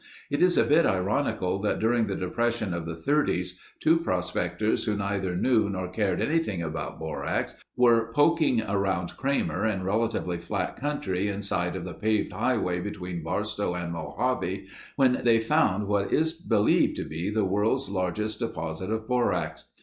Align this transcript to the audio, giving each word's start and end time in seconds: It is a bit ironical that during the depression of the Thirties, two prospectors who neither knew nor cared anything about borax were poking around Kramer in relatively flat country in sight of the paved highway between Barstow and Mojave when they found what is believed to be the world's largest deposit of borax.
It 0.31 0.41
is 0.41 0.57
a 0.57 0.63
bit 0.63 0.87
ironical 0.87 1.59
that 1.59 1.77
during 1.77 2.07
the 2.07 2.15
depression 2.15 2.73
of 2.73 2.87
the 2.87 2.95
Thirties, 2.95 3.59
two 3.79 3.99
prospectors 3.99 4.85
who 4.85 4.97
neither 4.97 5.35
knew 5.35 5.69
nor 5.69 5.89
cared 5.89 6.19
anything 6.19 6.59
about 6.63 6.97
borax 6.97 7.53
were 7.77 8.11
poking 8.11 8.63
around 8.63 9.15
Kramer 9.15 9.63
in 9.63 9.83
relatively 9.83 10.39
flat 10.39 10.75
country 10.75 11.27
in 11.27 11.43
sight 11.43 11.75
of 11.75 11.85
the 11.85 11.93
paved 11.93 12.33
highway 12.33 12.79
between 12.79 13.21
Barstow 13.21 13.75
and 13.75 13.93
Mojave 13.93 14.65
when 14.95 15.21
they 15.23 15.37
found 15.37 15.85
what 15.85 16.11
is 16.11 16.33
believed 16.33 16.95
to 16.97 17.03
be 17.03 17.29
the 17.29 17.45
world's 17.45 17.87
largest 17.87 18.39
deposit 18.39 18.89
of 18.89 19.07
borax. 19.07 19.65